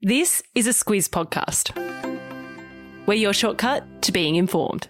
This 0.00 0.44
is 0.54 0.68
a 0.68 0.70
Squiz 0.70 1.08
podcast. 1.08 1.74
We're 3.04 3.14
your 3.14 3.32
shortcut 3.32 4.00
to 4.02 4.12
being 4.12 4.36
informed. 4.36 4.86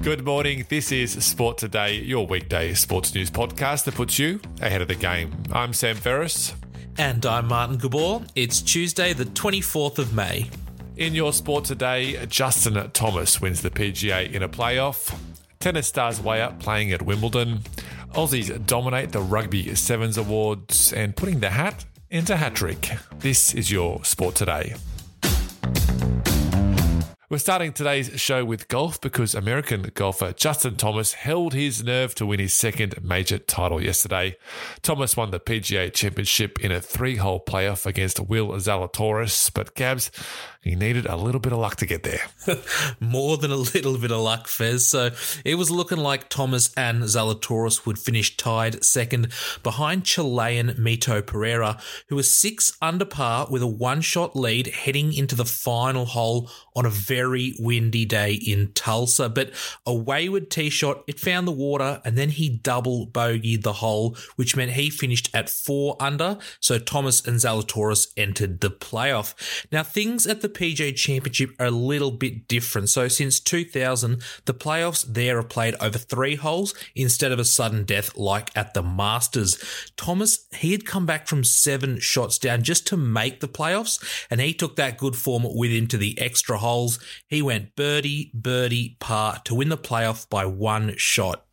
Good 0.00 0.24
morning. 0.24 0.64
This 0.70 0.90
is 0.92 1.22
Sport 1.22 1.58
Today, 1.58 1.96
your 1.96 2.26
weekday 2.26 2.72
sports 2.72 3.14
news 3.14 3.30
podcast 3.30 3.84
that 3.84 3.96
puts 3.96 4.18
you 4.18 4.40
ahead 4.62 4.80
of 4.80 4.88
the 4.88 4.94
game. 4.94 5.30
I'm 5.52 5.74
Sam 5.74 5.96
Ferris. 5.96 6.54
And 6.96 7.26
I'm 7.26 7.48
Martin 7.48 7.76
Gabor. 7.76 8.22
It's 8.34 8.62
Tuesday, 8.62 9.12
the 9.12 9.26
24th 9.26 9.98
of 9.98 10.14
May. 10.14 10.48
In 10.96 11.14
your 11.14 11.34
sport 11.34 11.66
today, 11.66 12.24
Justin 12.28 12.90
Thomas 12.92 13.42
wins 13.42 13.60
the 13.60 13.68
PGA 13.68 14.32
in 14.32 14.42
a 14.42 14.48
playoff. 14.48 15.14
Tennis 15.60 15.86
stars 15.86 16.20
way 16.20 16.40
up 16.40 16.58
playing 16.58 16.92
at 16.92 17.02
Wimbledon. 17.02 17.60
Aussies 18.14 18.66
dominate 18.66 19.10
the 19.10 19.20
Rugby 19.20 19.74
Sevens 19.74 20.18
Awards 20.18 20.92
and 20.92 21.16
putting 21.16 21.40
the 21.40 21.48
hat 21.48 21.86
into 22.10 22.36
hat 22.36 22.54
trick. 22.54 22.90
This 23.18 23.54
is 23.54 23.70
your 23.70 24.04
sport 24.04 24.34
today. 24.34 24.74
We're 27.30 27.38
starting 27.38 27.72
today's 27.72 28.20
show 28.20 28.44
with 28.44 28.68
golf 28.68 29.00
because 29.00 29.34
American 29.34 29.90
golfer 29.94 30.34
Justin 30.34 30.76
Thomas 30.76 31.14
held 31.14 31.54
his 31.54 31.82
nerve 31.82 32.14
to 32.16 32.26
win 32.26 32.40
his 32.40 32.52
second 32.52 33.02
major 33.02 33.38
title 33.38 33.82
yesterday. 33.82 34.36
Thomas 34.82 35.16
won 35.16 35.30
the 35.30 35.40
PGA 35.40 35.90
Championship 35.90 36.62
in 36.62 36.70
a 36.70 36.82
three 36.82 37.16
hole 37.16 37.42
playoff 37.42 37.86
against 37.86 38.20
Will 38.20 38.48
Zalatoris, 38.48 39.50
but 39.54 39.74
Gabs, 39.74 40.10
he 40.62 40.76
needed 40.76 41.06
a 41.06 41.16
little 41.16 41.40
bit 41.40 41.52
of 41.52 41.58
luck 41.58 41.74
to 41.76 41.86
get 41.86 42.04
there. 42.04 42.20
More 43.00 43.36
than 43.36 43.50
a 43.50 43.56
little 43.56 43.98
bit 43.98 44.12
of 44.12 44.20
luck, 44.20 44.46
Fez. 44.46 44.86
So 44.86 45.10
it 45.44 45.56
was 45.56 45.72
looking 45.72 45.98
like 45.98 46.28
Thomas 46.28 46.72
and 46.76 47.02
Zalatoris 47.02 47.84
would 47.84 47.98
finish 47.98 48.36
tied 48.36 48.84
second 48.84 49.32
behind 49.64 50.04
Chilean 50.04 50.68
Mito 50.78 51.26
Pereira, 51.26 51.80
who 52.06 52.14
was 52.14 52.32
six 52.32 52.76
under 52.80 53.04
par 53.04 53.48
with 53.50 53.60
a 53.60 53.66
one 53.66 54.02
shot 54.02 54.36
lead 54.36 54.68
heading 54.68 55.12
into 55.12 55.34
the 55.34 55.44
final 55.44 56.04
hole 56.04 56.48
on 56.76 56.86
a 56.86 56.90
very 56.90 57.54
windy 57.58 58.04
day 58.04 58.34
in 58.34 58.70
Tulsa. 58.72 59.28
But 59.28 59.50
a 59.84 59.92
wayward 59.92 60.48
tee 60.48 60.70
shot, 60.70 61.02
it 61.08 61.18
found 61.18 61.48
the 61.48 61.52
water, 61.52 62.00
and 62.04 62.16
then 62.16 62.30
he 62.30 62.48
double 62.48 63.08
bogeyed 63.08 63.62
the 63.62 63.74
hole, 63.74 64.16
which 64.36 64.54
meant 64.54 64.72
he 64.72 64.90
finished 64.90 65.28
at 65.34 65.50
four 65.50 65.96
under. 65.98 66.38
So 66.60 66.78
Thomas 66.78 67.26
and 67.26 67.38
Zalatoris 67.38 68.12
entered 68.16 68.60
the 68.60 68.70
playoff. 68.70 69.34
Now, 69.72 69.82
things 69.82 70.24
at 70.24 70.40
the 70.40 70.51
PGA 70.52 70.94
Championship 70.94 71.50
are 71.58 71.66
a 71.66 71.70
little 71.70 72.10
bit 72.10 72.48
different. 72.48 72.88
So 72.88 73.08
since 73.08 73.40
2000, 73.40 74.22
the 74.44 74.54
playoffs 74.54 75.04
there 75.06 75.38
are 75.38 75.42
played 75.42 75.74
over 75.80 75.98
three 75.98 76.36
holes 76.36 76.74
instead 76.94 77.32
of 77.32 77.38
a 77.38 77.44
sudden 77.44 77.84
death 77.84 78.16
like 78.16 78.50
at 78.56 78.74
the 78.74 78.82
Masters. 78.82 79.62
Thomas, 79.96 80.46
he 80.54 80.72
had 80.72 80.86
come 80.86 81.06
back 81.06 81.26
from 81.26 81.44
seven 81.44 81.98
shots 81.98 82.38
down 82.38 82.62
just 82.62 82.86
to 82.88 82.96
make 82.96 83.40
the 83.40 83.48
playoffs, 83.48 84.02
and 84.30 84.40
he 84.40 84.52
took 84.52 84.76
that 84.76 84.98
good 84.98 85.16
form 85.16 85.44
with 85.44 85.70
him 85.70 85.86
to 85.88 85.96
the 85.96 86.18
extra 86.20 86.58
holes. 86.58 86.98
He 87.28 87.42
went 87.42 87.76
birdie, 87.76 88.30
birdie, 88.34 88.96
par 89.00 89.40
to 89.44 89.54
win 89.54 89.68
the 89.68 89.78
playoff 89.78 90.28
by 90.28 90.46
one 90.46 90.94
shot. 90.96 91.44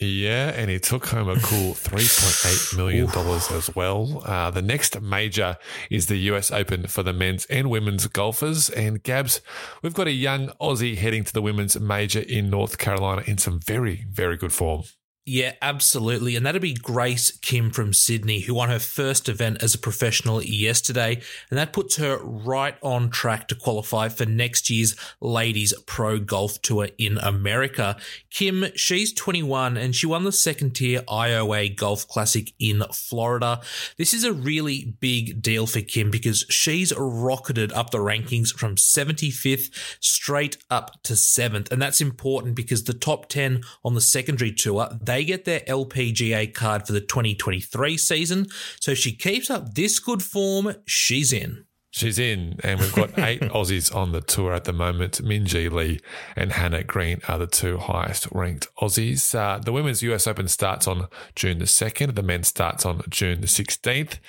Yeah, 0.00 0.50
and 0.50 0.70
he 0.70 0.78
took 0.78 1.06
home 1.06 1.28
a 1.28 1.34
cool 1.40 1.72
$3.8 1.74 2.76
million 2.76 3.08
as 3.08 3.74
well. 3.74 4.22
Uh, 4.24 4.50
the 4.50 4.62
next 4.62 5.00
major 5.00 5.56
is 5.90 6.06
the 6.06 6.16
US 6.16 6.52
Open 6.52 6.86
for 6.86 7.02
the 7.02 7.12
men's 7.12 7.46
and 7.46 7.68
women's 7.68 8.06
golfers. 8.06 8.70
And 8.70 9.02
Gabs, 9.02 9.40
we've 9.82 9.94
got 9.94 10.06
a 10.06 10.12
young 10.12 10.48
Aussie 10.60 10.96
heading 10.96 11.24
to 11.24 11.32
the 11.32 11.42
women's 11.42 11.78
major 11.80 12.20
in 12.20 12.48
North 12.48 12.78
Carolina 12.78 13.24
in 13.26 13.38
some 13.38 13.58
very, 13.58 14.06
very 14.08 14.36
good 14.36 14.52
form. 14.52 14.84
Yeah, 15.28 15.52
absolutely. 15.60 16.36
And 16.36 16.46
that'd 16.46 16.62
be 16.62 16.72
Grace 16.72 17.32
Kim 17.42 17.70
from 17.70 17.92
Sydney, 17.92 18.40
who 18.40 18.54
won 18.54 18.70
her 18.70 18.78
first 18.78 19.28
event 19.28 19.62
as 19.62 19.74
a 19.74 19.78
professional 19.78 20.42
yesterday. 20.42 21.20
And 21.50 21.58
that 21.58 21.74
puts 21.74 21.96
her 21.96 22.16
right 22.16 22.76
on 22.80 23.10
track 23.10 23.46
to 23.48 23.54
qualify 23.54 24.08
for 24.08 24.24
next 24.24 24.70
year's 24.70 24.96
Ladies 25.20 25.74
Pro 25.84 26.18
Golf 26.18 26.62
Tour 26.62 26.88
in 26.96 27.18
America. 27.18 27.98
Kim, 28.30 28.68
she's 28.74 29.12
21 29.12 29.76
and 29.76 29.94
she 29.94 30.06
won 30.06 30.24
the 30.24 30.32
second 30.32 30.74
tier 30.74 31.02
IOA 31.02 31.76
Golf 31.76 32.08
Classic 32.08 32.54
in 32.58 32.82
Florida. 32.94 33.60
This 33.98 34.14
is 34.14 34.24
a 34.24 34.32
really 34.32 34.96
big 34.98 35.42
deal 35.42 35.66
for 35.66 35.82
Kim 35.82 36.10
because 36.10 36.46
she's 36.48 36.90
rocketed 36.96 37.70
up 37.74 37.90
the 37.90 37.98
rankings 37.98 38.48
from 38.48 38.76
75th 38.76 39.98
straight 40.00 40.56
up 40.70 41.02
to 41.02 41.12
7th. 41.12 41.70
And 41.70 41.82
that's 41.82 42.00
important 42.00 42.54
because 42.54 42.84
the 42.84 42.94
top 42.94 43.28
10 43.28 43.60
on 43.84 43.92
the 43.92 44.00
secondary 44.00 44.52
tour, 44.52 44.88
they 44.98 45.17
they 45.18 45.24
get 45.24 45.44
their 45.44 45.60
LPGA 45.60 46.54
card 46.54 46.86
for 46.86 46.92
the 46.92 47.00
2023 47.00 47.98
season. 47.98 48.46
So 48.80 48.92
if 48.92 48.98
she 48.98 49.10
keeps 49.10 49.50
up 49.50 49.74
this 49.74 49.98
good 49.98 50.22
form, 50.22 50.76
she's 50.86 51.32
in. 51.32 51.64
She's 51.90 52.20
in, 52.20 52.60
and 52.62 52.78
we've 52.78 52.94
got 52.94 53.18
eight 53.18 53.40
Aussies 53.40 53.92
on 53.92 54.12
the 54.12 54.20
tour 54.20 54.52
at 54.52 54.62
the 54.62 54.72
moment. 54.72 55.20
Minjee 55.20 55.72
Lee 55.72 55.98
and 56.36 56.52
Hannah 56.52 56.84
Green 56.84 57.20
are 57.26 57.36
the 57.36 57.48
two 57.48 57.78
highest 57.78 58.28
ranked 58.30 58.68
Aussies. 58.80 59.34
Uh, 59.34 59.58
the 59.58 59.72
Women's 59.72 60.04
US 60.04 60.28
Open 60.28 60.46
starts 60.46 60.86
on 60.86 61.08
June 61.34 61.58
the 61.58 61.64
2nd, 61.64 62.14
the 62.14 62.22
men's 62.22 62.46
starts 62.46 62.86
on 62.86 63.02
June 63.08 63.40
the 63.40 63.48
16th. 63.48 64.20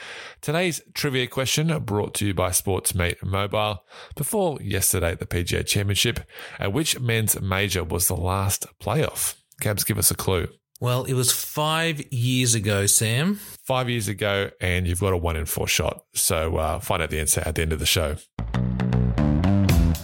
Today's 0.42 0.82
trivia 0.96 1.28
question 1.28 1.68
brought 1.84 2.16
to 2.16 2.26
you 2.26 2.34
by 2.34 2.50
Sportsmate 2.50 3.22
Mobile. 3.22 3.84
Before 4.16 4.60
yesterday 4.60 5.12
at 5.12 5.20
the 5.20 5.28
PGA 5.28 5.64
Championship, 5.64 6.22
at 6.58 6.74
which 6.74 7.00
men's 7.00 7.40
major 7.40 7.84
was 7.84 8.08
the 8.08 8.16
last 8.16 8.66
playoff? 8.80 9.36
Gabs, 9.60 9.84
give 9.84 10.00
us 10.00 10.10
a 10.10 10.16
clue. 10.16 10.48
Well, 10.82 11.04
it 11.04 11.14
was 11.14 11.32
five 11.32 12.02
years 12.12 12.56
ago, 12.56 12.86
Sam. 12.86 13.36
Five 13.66 13.90
years 13.90 14.08
ago, 14.08 14.52
and 14.62 14.88
you've 14.88 15.02
got 15.02 15.12
a 15.12 15.18
one 15.18 15.36
in 15.36 15.46
four 15.46 15.68
shot. 15.68 16.06
So 16.14 16.56
uh, 16.56 16.80
find 16.80 17.04
out 17.04 17.10
the 17.10 17.20
answer 17.20 17.44
at 17.46 17.56
the 17.56 17.62
end 17.62 17.74
of 17.74 17.80
the 17.80 17.86
show. 17.86 18.16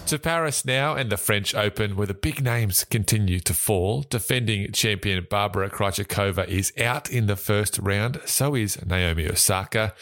To 0.06 0.20
Paris 0.20 0.64
now 0.64 0.94
and 0.94 1.10
the 1.10 1.16
French 1.16 1.52
Open, 1.52 1.96
where 1.96 2.06
the 2.06 2.14
big 2.14 2.40
names 2.40 2.84
continue 2.84 3.40
to 3.40 3.52
fall. 3.52 4.02
Defending 4.02 4.70
champion 4.70 5.26
Barbara 5.28 5.68
Krejcikova 5.68 6.46
is 6.46 6.72
out 6.78 7.10
in 7.10 7.26
the 7.26 7.34
first 7.34 7.76
round. 7.78 8.20
So 8.24 8.54
is 8.54 8.80
Naomi 8.86 9.28
Osaka. 9.28 9.94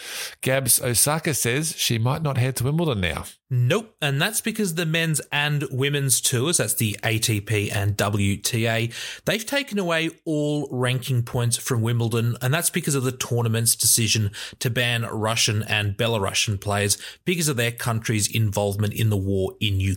Gabs 0.42 0.78
Osaka 0.78 1.32
says 1.32 1.74
she 1.78 1.96
might 1.96 2.20
not 2.20 2.36
head 2.36 2.56
to 2.56 2.64
Wimbledon 2.64 3.00
now. 3.00 3.24
Nope. 3.50 3.94
And 4.02 4.20
that's 4.20 4.40
because 4.40 4.74
the 4.74 4.86
men's 4.86 5.20
and 5.30 5.64
women's 5.70 6.20
tours, 6.20 6.56
that's 6.56 6.74
the 6.74 6.96
ATP 7.02 7.74
and 7.74 7.96
WTA, 7.96 8.92
they've 9.26 9.46
taken 9.46 9.78
away 9.78 10.10
all 10.24 10.68
ranking 10.72 11.22
points 11.22 11.56
from 11.56 11.80
Wimbledon. 11.80 12.36
And 12.42 12.52
that's 12.52 12.70
because 12.70 12.94
of 12.94 13.04
the 13.04 13.12
tournament's 13.12 13.76
decision 13.76 14.32
to 14.58 14.70
ban 14.70 15.02
Russian 15.02 15.62
and 15.62 15.96
Belarusian 15.96 16.60
players 16.60 16.98
because 17.24 17.48
of 17.48 17.56
their 17.56 17.70
country's 17.70 18.34
involvement 18.34 18.92
in 18.92 19.10
the 19.10 19.16
war 19.16 19.52
in 19.60 19.78
Ukraine. 19.78 19.93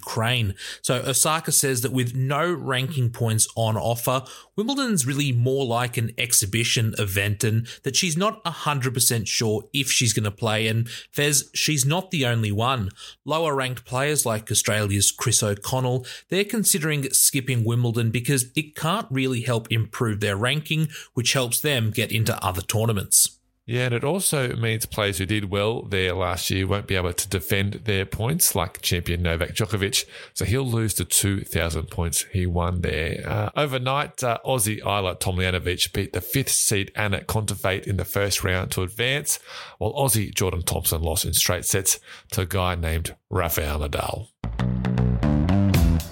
So 0.82 0.96
Osaka 0.96 1.52
says 1.52 1.82
that 1.82 1.92
with 1.92 2.16
no 2.16 2.52
ranking 2.52 3.10
points 3.10 3.48
on 3.56 3.78
offer, 3.78 4.24
Wimbledon's 4.56 5.06
really 5.06 5.32
more 5.32 5.66
like 5.66 5.98
an 5.98 6.12
exhibition 6.18 6.96
event 6.98 7.44
and 7.44 7.68
that 7.84 7.96
she's 7.96 8.18
not 8.18 8.44
100% 8.44 9.28
sure 9.28 9.64
if 9.74 9.90
she's 9.92 10.14
going 10.14 10.24
to 10.24 10.32
play. 10.32 10.68
And 10.68 10.90
Fez, 11.12 11.50
she's 11.54 11.86
not 11.86 12.12
the 12.12 12.26
only 12.26 12.52
one. 12.52 12.90
Lower 13.26 13.56
ranked 13.56 13.86
players 13.86 14.26
like 14.26 14.52
Australia's 14.52 15.12
Chris 15.12 15.44
O'Connell, 15.44 16.06
they're 16.30 16.44
considering 16.44 17.10
skipping 17.12 17.64
Wimbledon 17.64 18.12
because 18.12 18.52
it 18.56 18.76
can't 18.76 19.08
really 19.12 19.42
help 19.42 19.68
improve 19.72 20.20
their 20.20 20.36
ranking, 20.36 20.88
which 21.14 21.34
helps 21.34 21.60
them 21.60 21.92
get 21.92 22.12
into 22.12 22.44
other 22.44 22.62
tournaments. 22.62 23.37
Yeah, 23.68 23.88
and 23.88 23.94
it 23.94 24.06
also 24.06 24.56
means 24.56 24.86
players 24.86 25.18
who 25.18 25.26
did 25.26 25.52
well 25.52 25.82
there 25.82 26.14
last 26.14 26.50
year 26.50 26.66
won't 26.66 26.88
be 26.88 26.96
able 26.96 27.12
to 27.12 27.28
defend 27.28 27.74
their 27.84 28.06
points, 28.06 28.56
like 28.56 28.82
champion 28.82 29.22
Novak 29.22 29.50
Djokovic. 29.50 30.06
So 30.34 30.46
he'll 30.46 30.66
lose 30.66 30.94
the 30.94 31.04
2,000 31.04 31.92
points 31.92 32.24
he 32.32 32.46
won 32.46 32.80
there. 32.80 33.22
Uh, 33.28 33.50
overnight, 33.58 34.24
uh, 34.24 34.38
Aussie 34.46 34.82
Ajla 34.82 35.20
Tomljanovic 35.20 35.92
beat 35.92 36.14
the 36.14 36.22
fifth 36.22 36.52
seed 36.52 36.94
Anett 36.96 37.26
Kontaveit 37.26 37.86
in 37.86 37.98
the 37.98 38.06
first 38.06 38.42
round 38.42 38.72
to 38.72 38.84
advance, 38.84 39.38
while 39.80 39.94
Aussie 39.94 40.34
Jordan 40.34 40.62
Thompson 40.62 41.02
lost 41.02 41.26
in 41.26 41.34
straight 41.34 41.66
sets 41.66 42.00
to 42.32 42.42
a 42.42 42.46
guy 42.46 42.76
named 42.76 43.18
Rafael 43.30 43.82
Nadal. 43.82 44.30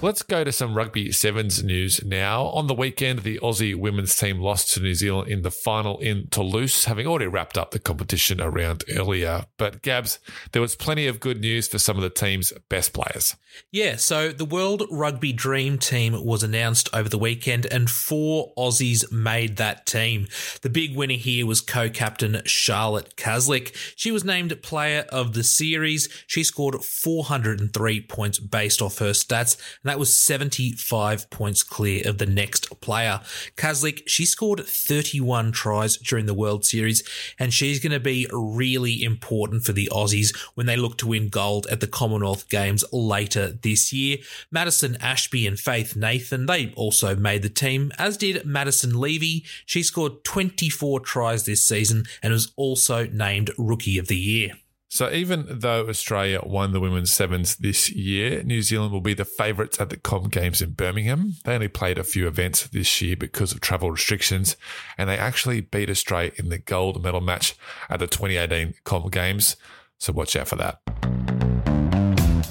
Let's 0.02 0.22
go 0.22 0.44
to 0.44 0.52
some 0.52 0.74
rugby 0.74 1.10
sevens 1.10 1.64
news 1.64 2.04
now. 2.04 2.44
On 2.48 2.66
the 2.66 2.74
weekend, 2.74 3.20
the 3.20 3.40
Aussie 3.42 3.74
women's 3.74 4.14
team 4.14 4.38
lost 4.38 4.74
to 4.74 4.80
New 4.80 4.94
Zealand 4.94 5.30
in 5.30 5.40
the 5.40 5.50
final 5.50 5.98
in 6.00 6.28
Toulouse, 6.28 6.84
having 6.84 7.06
already 7.06 7.26
wrapped 7.26 7.56
up 7.56 7.70
the 7.70 7.78
competition 7.78 8.38
around 8.38 8.84
earlier. 8.94 9.46
But 9.56 9.80
Gabs, 9.80 10.18
there 10.52 10.60
was 10.60 10.76
plenty 10.76 11.06
of 11.06 11.18
good 11.18 11.40
news 11.40 11.66
for 11.66 11.78
some 11.78 11.96
of 11.96 12.02
the 12.02 12.10
team's 12.10 12.52
best 12.68 12.92
players. 12.92 13.36
Yeah, 13.72 13.96
so 13.96 14.32
the 14.32 14.44
World 14.44 14.82
Rugby 14.90 15.32
Dream 15.32 15.78
Team 15.78 16.24
was 16.24 16.42
announced 16.42 16.90
over 16.92 17.08
the 17.08 17.18
weekend, 17.18 17.64
and 17.64 17.90
four 17.90 18.52
Aussies 18.56 19.10
made 19.10 19.56
that 19.56 19.86
team. 19.86 20.28
The 20.60 20.68
big 20.68 20.94
winner 20.94 21.14
here 21.14 21.46
was 21.46 21.62
co-captain 21.62 22.42
Charlotte 22.44 23.16
Caslick. 23.16 23.74
She 23.96 24.10
was 24.10 24.24
named 24.24 24.62
Player 24.62 25.06
of 25.08 25.32
the 25.32 25.42
Series. 25.42 26.08
She 26.26 26.44
scored 26.44 26.84
403 26.84 28.02
points 28.02 28.38
based 28.38 28.82
off 28.82 28.98
her 28.98 29.12
stats, 29.12 29.56
that 29.88 29.98
was 29.98 30.16
75 30.16 31.30
points 31.30 31.62
clear 31.62 32.08
of 32.08 32.18
the 32.18 32.26
next 32.26 32.80
player. 32.80 33.20
Caslick, 33.56 34.02
she 34.06 34.24
scored 34.24 34.64
31 34.64 35.52
tries 35.52 35.96
during 35.96 36.26
the 36.26 36.34
World 36.34 36.64
Series, 36.64 37.02
and 37.38 37.52
she's 37.52 37.80
going 37.80 37.92
to 37.92 38.00
be 38.00 38.26
really 38.32 39.02
important 39.02 39.64
for 39.64 39.72
the 39.72 39.88
Aussies 39.92 40.36
when 40.54 40.66
they 40.66 40.76
look 40.76 40.98
to 40.98 41.08
win 41.08 41.28
gold 41.28 41.66
at 41.68 41.80
the 41.80 41.86
Commonwealth 41.86 42.48
Games 42.48 42.84
later 42.92 43.52
this 43.62 43.92
year. 43.92 44.18
Madison 44.50 44.96
Ashby 45.00 45.46
and 45.46 45.58
Faith 45.58 45.96
Nathan, 45.96 46.46
they 46.46 46.72
also 46.76 47.14
made 47.14 47.42
the 47.42 47.48
team, 47.48 47.92
as 47.98 48.16
did 48.16 48.44
Maddison 48.44 49.00
Levi. 49.00 49.46
She 49.64 49.82
scored 49.82 50.24
24 50.24 51.00
tries 51.00 51.44
this 51.44 51.66
season 51.66 52.04
and 52.22 52.32
was 52.32 52.52
also 52.56 53.06
named 53.06 53.50
Rookie 53.58 53.98
of 53.98 54.08
the 54.08 54.16
Year. 54.16 54.52
So 54.88 55.10
even 55.10 55.46
though 55.48 55.88
Australia 55.88 56.40
won 56.44 56.72
the 56.72 56.80
women's 56.80 57.12
sevens 57.12 57.56
this 57.56 57.90
year, 57.90 58.42
New 58.44 58.62
Zealand 58.62 58.92
will 58.92 59.00
be 59.00 59.14
the 59.14 59.24
favourites 59.24 59.80
at 59.80 59.90
the 59.90 59.96
Com 59.96 60.28
Games 60.28 60.62
in 60.62 60.70
Birmingham. 60.70 61.34
They 61.44 61.54
only 61.54 61.68
played 61.68 61.98
a 61.98 62.04
few 62.04 62.28
events 62.28 62.66
this 62.68 63.02
year 63.02 63.16
because 63.16 63.52
of 63.52 63.60
travel 63.60 63.90
restrictions, 63.90 64.56
and 64.96 65.10
they 65.10 65.18
actually 65.18 65.60
beat 65.60 65.90
Australia 65.90 66.32
in 66.36 66.50
the 66.50 66.58
gold 66.58 67.02
medal 67.02 67.20
match 67.20 67.56
at 67.90 67.98
the 67.98 68.06
2018 68.06 68.74
Com 68.84 69.08
Games. 69.10 69.56
So 69.98 70.12
watch 70.12 70.36
out 70.36 70.48
for 70.48 70.56
that. 70.56 71.05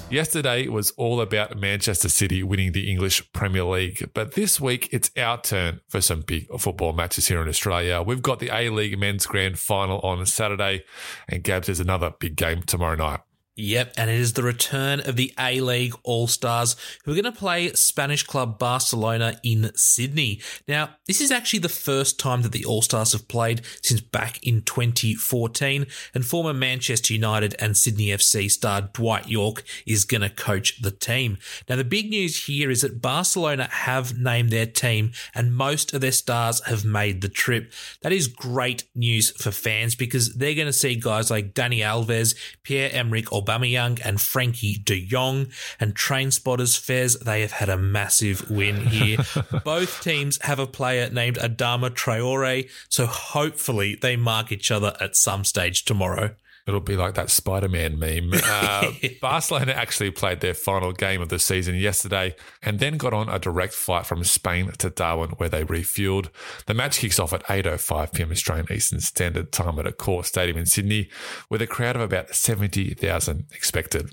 Yesterday 0.08 0.68
was 0.68 0.92
all 0.92 1.20
about 1.20 1.58
Manchester 1.58 2.08
City 2.08 2.44
winning 2.44 2.70
the 2.70 2.88
English 2.88 3.32
Premier 3.32 3.64
League, 3.64 4.08
but 4.14 4.34
this 4.34 4.60
week 4.60 4.88
it's 4.92 5.10
our 5.16 5.40
turn 5.40 5.80
for 5.88 6.00
some 6.00 6.20
big 6.20 6.46
football 6.60 6.92
matches 6.92 7.26
here 7.26 7.42
in 7.42 7.48
Australia. 7.48 8.00
We've 8.02 8.22
got 8.22 8.38
the 8.38 8.50
A 8.54 8.70
League 8.70 8.96
Men's 9.00 9.26
Grand 9.26 9.58
Final 9.58 9.98
on 10.00 10.24
Saturday, 10.24 10.84
and 11.28 11.42
Gabs, 11.42 11.66
there's 11.66 11.80
another 11.80 12.14
big 12.20 12.36
game 12.36 12.62
tomorrow 12.62 12.94
night. 12.94 13.20
Yep, 13.58 13.94
and 13.96 14.10
it 14.10 14.16
is 14.16 14.34
the 14.34 14.42
return 14.42 15.00
of 15.00 15.16
the 15.16 15.32
A 15.38 15.60
League 15.60 15.94
All 16.02 16.26
Stars 16.26 16.76
who 17.04 17.12
are 17.12 17.14
going 17.14 17.24
to 17.24 17.32
play 17.32 17.72
Spanish 17.72 18.22
club 18.22 18.58
Barcelona 18.58 19.40
in 19.42 19.70
Sydney. 19.74 20.42
Now, 20.68 20.90
this 21.06 21.22
is 21.22 21.30
actually 21.30 21.60
the 21.60 21.70
first 21.70 22.18
time 22.20 22.42
that 22.42 22.52
the 22.52 22.66
All 22.66 22.82
Stars 22.82 23.12
have 23.12 23.28
played 23.28 23.62
since 23.82 24.02
back 24.02 24.46
in 24.46 24.60
2014, 24.60 25.86
and 26.12 26.26
former 26.26 26.52
Manchester 26.52 27.14
United 27.14 27.54
and 27.58 27.78
Sydney 27.78 28.08
FC 28.08 28.50
star 28.50 28.82
Dwight 28.82 29.26
Yorke 29.26 29.64
is 29.86 30.04
going 30.04 30.20
to 30.20 30.28
coach 30.28 30.82
the 30.82 30.90
team. 30.90 31.38
Now, 31.66 31.76
the 31.76 31.84
big 31.84 32.10
news 32.10 32.44
here 32.44 32.70
is 32.70 32.82
that 32.82 33.00
Barcelona 33.00 33.68
have 33.70 34.18
named 34.18 34.50
their 34.50 34.66
team, 34.66 35.12
and 35.34 35.56
most 35.56 35.94
of 35.94 36.02
their 36.02 36.12
stars 36.12 36.62
have 36.66 36.84
made 36.84 37.22
the 37.22 37.30
trip. 37.30 37.72
That 38.02 38.12
is 38.12 38.28
great 38.28 38.84
news 38.94 39.30
for 39.30 39.50
fans 39.50 39.94
because 39.94 40.34
they're 40.34 40.54
going 40.54 40.66
to 40.66 40.74
see 40.74 40.94
guys 40.94 41.30
like 41.30 41.54
Dani 41.54 41.78
Alves, 41.78 42.34
Pierre 42.62 42.90
Emerick, 42.92 43.32
or 43.32 43.45
Aubameyang 43.46 44.00
and 44.04 44.18
Frenkie 44.18 44.84
de 44.84 45.04
Jong. 45.06 45.48
And 45.78 45.94
Train 45.94 46.30
Spotters 46.30 46.76
Fez, 46.76 47.18
they 47.18 47.42
have 47.42 47.52
had 47.52 47.68
a 47.68 47.76
massive 47.76 48.50
win 48.50 48.86
here. 48.86 49.18
Both 49.64 50.02
teams 50.02 50.38
have 50.42 50.58
a 50.58 50.66
player 50.66 51.08
named 51.10 51.36
Adama 51.36 51.90
Traore, 51.90 52.68
so 52.88 53.06
hopefully 53.06 53.94
they 53.94 54.16
mark 54.16 54.52
each 54.52 54.70
other 54.70 54.96
at 55.00 55.16
some 55.16 55.44
stage 55.44 55.84
tomorrow. 55.84 56.34
It'll 56.66 56.80
be 56.80 56.96
like 56.96 57.14
that 57.14 57.30
Spider 57.30 57.68
Man 57.68 57.98
meme. 57.98 58.32
Uh, 58.44 58.90
Barcelona 59.20 59.72
actually 59.72 60.10
played 60.10 60.40
their 60.40 60.54
final 60.54 60.92
game 60.92 61.20
of 61.20 61.28
the 61.28 61.38
season 61.38 61.76
yesterday 61.76 62.34
and 62.62 62.80
then 62.80 62.96
got 62.96 63.12
on 63.12 63.28
a 63.28 63.38
direct 63.38 63.72
flight 63.72 64.06
from 64.06 64.24
Spain 64.24 64.72
to 64.78 64.90
Darwin 64.90 65.30
where 65.30 65.48
they 65.48 65.64
refueled. 65.64 66.28
The 66.66 66.74
match 66.74 66.98
kicks 66.98 67.18
off 67.18 67.32
at 67.32 67.44
8.05 67.44 68.12
pm 68.12 68.30
Australian 68.32 68.66
Eastern 68.72 69.00
Standard 69.00 69.52
Time 69.52 69.78
at 69.78 69.86
a 69.86 69.92
Accor 69.92 70.24
Stadium 70.24 70.58
in 70.58 70.66
Sydney 70.66 71.08
with 71.48 71.62
a 71.62 71.66
crowd 71.66 71.96
of 71.96 72.02
about 72.02 72.34
70,000 72.34 73.46
expected. 73.52 74.10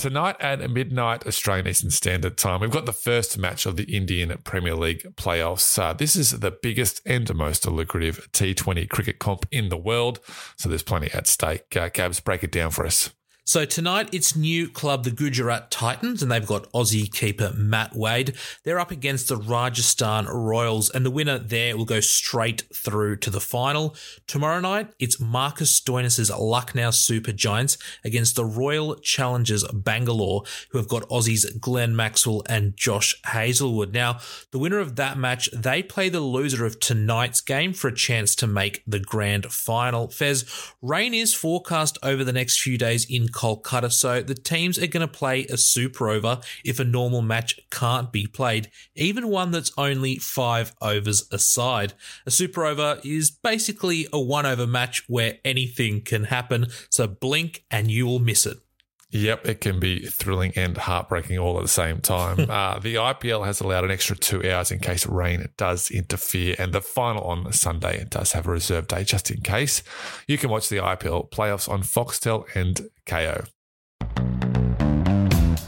Tonight 0.00 0.36
at 0.40 0.70
midnight 0.70 1.26
Australian 1.26 1.68
Eastern 1.68 1.90
Standard 1.90 2.38
Time, 2.38 2.60
we've 2.60 2.70
got 2.70 2.86
the 2.86 2.92
first 2.94 3.36
match 3.36 3.66
of 3.66 3.76
the 3.76 3.84
Indian 3.84 4.34
Premier 4.44 4.74
League 4.74 5.02
playoffs. 5.14 5.78
Uh, 5.78 5.92
this 5.92 6.16
is 6.16 6.40
the 6.40 6.50
biggest 6.50 7.02
and 7.04 7.34
most 7.34 7.66
lucrative 7.66 8.26
T20 8.32 8.88
cricket 8.88 9.18
comp 9.18 9.44
in 9.50 9.68
the 9.68 9.76
world, 9.76 10.18
so 10.56 10.70
there's 10.70 10.82
plenty 10.82 11.10
at 11.10 11.26
stake. 11.26 11.76
Uh, 11.76 11.90
Gabs, 11.90 12.18
break 12.18 12.42
it 12.42 12.50
down 12.50 12.70
for 12.70 12.86
us. 12.86 13.10
So 13.44 13.64
tonight 13.64 14.10
it's 14.12 14.36
new 14.36 14.68
club 14.68 15.02
the 15.02 15.10
Gujarat 15.10 15.70
Titans 15.70 16.22
and 16.22 16.30
they've 16.30 16.46
got 16.46 16.70
Aussie 16.72 17.12
keeper 17.12 17.52
Matt 17.56 17.96
Wade. 17.96 18.34
They're 18.64 18.78
up 18.78 18.90
against 18.90 19.28
the 19.28 19.36
Rajasthan 19.36 20.26
Royals 20.26 20.90
and 20.90 21.04
the 21.04 21.10
winner 21.10 21.38
there 21.38 21.76
will 21.76 21.86
go 21.86 22.00
straight 22.00 22.62
through 22.72 23.16
to 23.16 23.30
the 23.30 23.40
final. 23.40 23.96
Tomorrow 24.26 24.60
night 24.60 24.92
it's 24.98 25.18
Marcus 25.18 25.80
Stoinis' 25.80 26.30
Lucknow 26.38 26.90
Super 26.90 27.32
Giants 27.32 27.78
against 28.04 28.36
the 28.36 28.44
Royal 28.44 28.94
Challengers 28.96 29.64
Bangalore 29.72 30.44
who 30.70 30.78
have 30.78 30.88
got 30.88 31.08
Aussies 31.08 31.60
Glenn 31.60 31.96
Maxwell 31.96 32.44
and 32.48 32.76
Josh 32.76 33.20
Hazlewood. 33.24 33.92
Now 33.92 34.18
the 34.52 34.58
winner 34.58 34.78
of 34.78 34.96
that 34.96 35.18
match 35.18 35.48
they 35.52 35.82
play 35.82 36.08
the 36.08 36.20
loser 36.20 36.66
of 36.66 36.78
tonight's 36.78 37.40
game 37.40 37.72
for 37.72 37.88
a 37.88 37.94
chance 37.94 38.36
to 38.36 38.46
make 38.46 38.84
the 38.86 39.00
grand 39.00 39.46
final. 39.46 40.08
Fez, 40.08 40.44
rain 40.82 41.14
is 41.14 41.34
forecast 41.34 41.98
over 42.02 42.22
the 42.22 42.32
next 42.32 42.60
few 42.60 42.78
days 42.78 43.10
in 43.10 43.28
Kolkata. 43.40 43.90
So 43.90 44.20
the 44.20 44.34
teams 44.34 44.78
are 44.78 44.86
going 44.86 45.06
to 45.06 45.08
play 45.08 45.46
a 45.46 45.56
super 45.56 46.10
over 46.10 46.40
if 46.62 46.78
a 46.78 46.84
normal 46.84 47.22
match 47.22 47.58
can't 47.70 48.12
be 48.12 48.26
played, 48.26 48.70
even 48.94 49.28
one 49.28 49.50
that's 49.50 49.72
only 49.78 50.16
five 50.16 50.74
overs 50.82 51.26
aside. 51.32 51.94
A 52.26 52.30
super 52.30 52.66
over 52.66 53.00
is 53.02 53.30
basically 53.30 54.06
a 54.12 54.20
one 54.20 54.44
over 54.44 54.66
match 54.66 55.04
where 55.08 55.38
anything 55.42 56.02
can 56.02 56.24
happen. 56.24 56.66
So 56.90 57.06
blink 57.06 57.64
and 57.70 57.90
you 57.90 58.06
will 58.06 58.18
miss 58.18 58.44
it. 58.44 58.58
Yep, 59.12 59.48
it 59.48 59.60
can 59.60 59.80
be 59.80 60.06
thrilling 60.06 60.52
and 60.54 60.76
heartbreaking 60.76 61.38
all 61.38 61.56
at 61.56 61.62
the 61.62 61.68
same 61.68 62.00
time. 62.00 62.38
uh, 62.50 62.78
the 62.78 62.94
IPL 62.94 63.44
has 63.44 63.60
allowed 63.60 63.84
an 63.84 63.90
extra 63.90 64.16
two 64.16 64.48
hours 64.48 64.70
in 64.70 64.78
case 64.78 65.06
rain 65.06 65.48
does 65.56 65.90
interfere, 65.90 66.54
and 66.58 66.72
the 66.72 66.80
final 66.80 67.24
on 67.24 67.52
Sunday 67.52 68.06
does 68.08 68.32
have 68.32 68.46
a 68.46 68.50
reserve 68.50 68.86
day 68.86 69.02
just 69.02 69.30
in 69.30 69.40
case. 69.40 69.82
You 70.28 70.38
can 70.38 70.48
watch 70.48 70.68
the 70.68 70.76
IPL 70.76 71.30
playoffs 71.30 71.68
on 71.68 71.82
Foxtel 71.82 72.44
and 72.54 72.88
Kayo. 73.04 73.48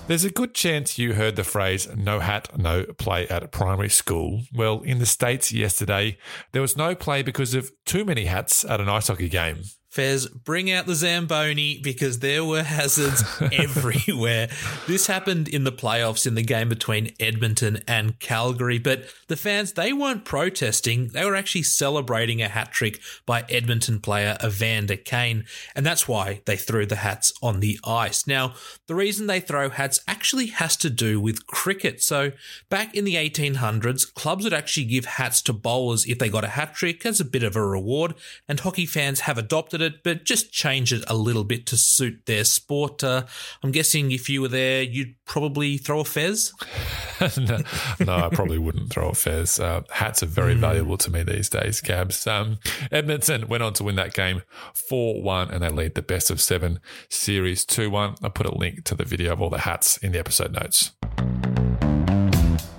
There's 0.07 0.25
a 0.25 0.31
good 0.31 0.53
chance 0.53 0.99
you 0.99 1.15
heard 1.15 1.37
the 1.37 1.45
phrase 1.45 1.89
no 1.97 2.21
hat, 2.21 2.59
no 2.59 2.85
play 2.85 3.27
at 3.29 3.51
primary 3.51 3.89
school. 3.89 4.43
Well, 4.53 4.83
in 4.83 4.99
the 4.99 5.07
States 5.07 5.53
yesterday, 5.53 6.19
there 6.53 6.61
was 6.61 6.77
no 6.77 6.95
play 6.95 7.23
because 7.23 7.55
of 7.55 7.73
too 7.87 8.05
many 8.05 8.27
hats 8.27 8.65
at 8.65 8.81
an 8.81 8.89
ice 8.89 9.09
hockey 9.09 9.29
game. 9.29 9.63
Fez, 9.93 10.27
bring 10.27 10.71
out 10.71 10.87
the 10.87 10.95
Zamboni 10.95 11.79
because 11.79 12.21
there 12.21 12.43
were 12.43 12.63
hazards 12.63 13.23
everywhere. 13.53 14.49
This 14.87 15.07
happened 15.07 15.49
in 15.49 15.65
the 15.65 15.71
playoffs 15.71 16.27
in 16.27 16.35
the 16.35 16.43
game 16.43 16.71
between 16.71 17.13
Edmonton 17.21 17.83
and 17.87 18.19
Calgary, 18.19 18.79
but 18.79 19.05
the 19.29 19.37
fans, 19.37 19.75
they 19.75 19.93
weren't 19.93 20.25
protesting. 20.25 21.09
They 21.09 21.27
were 21.27 21.37
actually 21.37 21.65
celebrating 21.65 22.41
a 22.41 22.49
hat 22.49 22.73
trick 22.73 23.03
by 23.27 23.45
Edmonton 23.51 24.01
player 24.01 24.39
Evander 24.43 24.97
Kane, 24.97 25.45
and 25.77 25.85
that's 25.85 26.09
why 26.09 26.41
they 26.47 26.57
threw 26.57 26.87
the 26.87 26.97
hats 26.97 27.31
on 27.43 27.61
the 27.61 27.79
ice. 27.85 28.27
Now, 28.27 28.55
the 28.87 28.95
reason 28.95 29.27
they 29.27 29.41
throw 29.41 29.69
hats 29.69 30.01
actually 30.09 30.47
has 30.47 30.75
to 30.79 30.89
do 30.89 31.21
with 31.21 31.47
cricket. 31.47 32.03
So, 32.03 32.33
back 32.71 32.95
in 32.95 33.05
the 33.05 33.17
1800s, 33.17 34.15
clubs 34.15 34.45
would 34.45 34.55
actually 34.55 34.87
give 34.87 35.05
hats 35.05 35.43
to 35.43 35.53
bowlers 35.53 36.07
if 36.07 36.19
they 36.19 36.31
got 36.31 36.45
a 36.45 36.49
hat 36.49 36.75
trick 36.75 37.05
as 37.05 37.21
a 37.21 37.27
bit 37.27 37.43
of 37.43 37.57
a 37.57 37.67
reward, 37.67 38.15
and 38.49 38.59
hockey 38.59 38.87
fans 38.87 39.21
have 39.21 39.37
adopted 39.37 39.82
it, 39.83 40.03
but 40.03 40.25
just 40.25 40.53
change 40.53 40.93
it 40.93 41.05
a 41.09 41.15
little 41.15 41.45
bit 41.45 41.67
to 41.67 41.77
suit 41.77 42.27
their 42.27 42.45
sport. 42.45 43.03
Uh, 43.03 43.25
I'm 43.63 43.71
guessing 43.71 44.13
if 44.13 44.29
you 44.29 44.41
were 44.43 44.49
there, 44.49 44.83
you'd 44.83 45.15
probably 45.25 45.79
throw 45.79 46.01
a 46.01 46.05
fez. 46.05 46.53
no, 47.37 47.59
no, 48.01 48.17
I 48.17 48.29
probably 48.31 48.59
wouldn't 48.59 48.91
throw 48.91 49.11
a 49.11 49.15
fez. 49.15 49.61
Uh, 49.61 49.83
hats 49.91 50.23
are 50.23 50.27
very 50.27 50.55
mm. 50.55 50.61
valuable 50.61 50.97
to 50.99 51.11
me 51.11 51.23
these 51.23 51.49
days, 51.49 51.81
Gabs. 51.81 52.27
Um, 52.27 52.59
Edmonton 52.91 53.49
went 53.49 53.63
on 53.63 53.73
to 53.75 53.85
win 53.85 53.97
that 53.97 54.15
game 54.15 54.43
4 54.75 55.23
1, 55.23 55.51
and 55.51 55.63
they 55.63 55.69
lead 55.69 55.95
the 55.95 56.03
best 56.03 56.31
of 56.31 56.41
seven 56.41 56.81
series 57.09 57.65
2 57.65 57.91
1. 57.91 58.17
I 58.23 58.29
put 58.29 58.47
a 58.47 58.55
link 58.57 58.85
to 58.85 58.95
the 58.95 59.05
video 59.05 59.33
of 59.33 59.43
all 59.43 59.51
the 59.51 59.59
hats 59.59 59.97
in 59.99 60.13
the 60.13 60.19
episode 60.19 60.53
notes. 60.53 60.93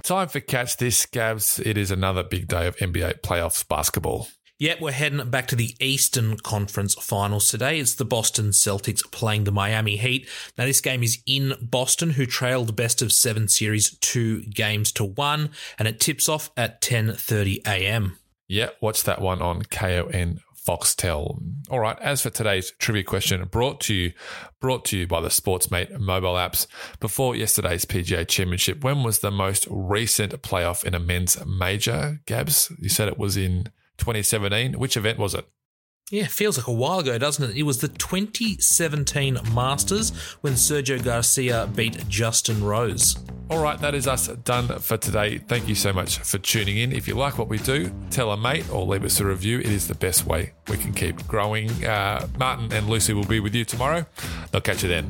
Time 0.03 0.27
for 0.27 0.41
Catch 0.41 0.77
This, 0.77 1.05
Gabs. 1.05 1.59
It 1.59 1.77
is 1.77 1.89
another 1.89 2.23
big 2.23 2.49
day 2.49 2.67
of 2.67 2.75
NBA 2.75 3.21
playoffs 3.21 3.65
basketball. 3.65 4.27
Yep, 4.63 4.79
we're 4.79 4.91
heading 4.93 5.29
back 5.29 5.47
to 5.47 5.57
the 5.57 5.75
Eastern 5.81 6.37
Conference 6.37 6.95
Finals 6.95 7.49
today. 7.49 7.79
It's 7.79 7.95
the 7.95 8.05
Boston 8.05 8.51
Celtics 8.51 9.03
playing 9.11 9.43
the 9.43 9.51
Miami 9.51 9.97
Heat. 9.97 10.25
Now, 10.57 10.63
this 10.63 10.79
game 10.79 11.03
is 11.03 11.21
in 11.25 11.55
Boston, 11.61 12.11
who 12.11 12.25
trailed 12.25 12.73
best 12.73 13.01
of 13.01 13.11
seven 13.11 13.49
series 13.49 13.97
two 13.97 14.43
games 14.43 14.93
to 14.93 15.03
one, 15.03 15.49
and 15.77 15.85
it 15.85 15.99
tips 15.99 16.29
off 16.29 16.49
at 16.55 16.79
10.30 16.79 17.67
a.m. 17.67 18.17
Yeah, 18.47 18.69
watch 18.79 19.03
that 19.03 19.19
one 19.19 19.41
on 19.41 19.63
KON 19.63 20.39
Foxtel. 20.65 21.43
All 21.69 21.81
right, 21.81 21.99
as 21.99 22.21
for 22.21 22.29
today's 22.29 22.71
trivia 22.79 23.03
question, 23.03 23.43
brought 23.43 23.81
to 23.81 23.93
you 23.93 24.13
brought 24.61 24.85
to 24.85 24.97
you 24.97 25.05
by 25.05 25.19
the 25.19 25.27
Sportsmate 25.27 25.99
mobile 25.99 26.35
apps. 26.35 26.67
Before 27.01 27.35
yesterday's 27.35 27.83
PGA 27.83 28.25
Championship, 28.25 28.81
when 28.81 29.03
was 29.03 29.19
the 29.19 29.29
most 29.29 29.67
recent 29.69 30.41
playoff 30.41 30.85
in 30.85 30.93
a 30.93 31.01
men's 31.01 31.37
major? 31.45 32.21
Gabs, 32.25 32.71
you 32.79 32.87
said 32.87 33.09
it 33.09 33.17
was 33.17 33.35
in 33.35 33.67
2017. 33.97 34.79
Which 34.79 34.97
event 34.97 35.19
was 35.19 35.33
it? 35.33 35.47
Yeah, 36.11 36.27
feels 36.27 36.57
like 36.57 36.67
a 36.67 36.71
while 36.71 36.99
ago, 36.99 37.17
doesn't 37.17 37.51
it? 37.51 37.57
It 37.57 37.63
was 37.63 37.79
the 37.79 37.87
2017 37.87 39.39
Masters 39.53 40.11
when 40.41 40.53
Sergio 40.53 41.03
Garcia 41.03 41.69
beat 41.73 42.07
Justin 42.07 42.63
Rose. 42.63 43.17
All 43.49 43.63
right, 43.63 43.79
that 43.79 43.95
is 43.95 44.07
us 44.07 44.27
done 44.27 44.67
for 44.79 44.97
today. 44.97 45.37
Thank 45.37 45.67
you 45.67 45.75
so 45.75 45.93
much 45.93 46.19
for 46.19 46.37
tuning 46.37 46.77
in. 46.77 46.91
If 46.91 47.07
you 47.07 47.15
like 47.15 47.37
what 47.37 47.47
we 47.47 47.57
do, 47.57 47.91
tell 48.09 48.31
a 48.31 48.37
mate 48.37 48.69
or 48.69 48.85
leave 48.85 49.05
us 49.05 49.19
a 49.21 49.25
review. 49.25 49.59
It 49.59 49.67
is 49.67 49.87
the 49.87 49.95
best 49.95 50.25
way 50.25 50.53
we 50.67 50.77
can 50.77 50.93
keep 50.93 51.25
growing. 51.27 51.69
Uh, 51.85 52.27
Martin 52.37 52.71
and 52.73 52.87
Lucy 52.87 53.13
will 53.13 53.25
be 53.25 53.39
with 53.39 53.55
you 53.55 53.65
tomorrow. 53.65 54.05
They'll 54.51 54.61
catch 54.61 54.83
you 54.83 54.89
then. 54.89 55.09